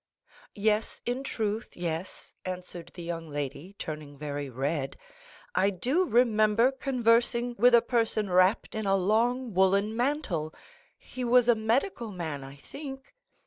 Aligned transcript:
"Yes, 0.55 0.99
in 1.05 1.23
truth, 1.23 1.77
yes," 1.77 2.33
answered 2.43 2.89
the 2.95 3.03
young 3.03 3.29
lady, 3.29 3.75
turning 3.77 4.17
very 4.17 4.49
red, 4.49 4.97
"I 5.53 5.69
do 5.69 6.05
remember 6.05 6.71
conversing 6.71 7.53
with 7.59 7.75
a 7.75 7.83
person 7.83 8.27
wrapped 8.27 8.73
in 8.73 8.87
a 8.87 8.95
long 8.97 9.53
woollen 9.53 9.95
mantle; 9.95 10.55
he 10.97 11.23
was 11.23 11.47
a 11.47 11.53
medical 11.53 12.11
man, 12.11 12.43
I 12.43 12.55
think." 12.55 13.13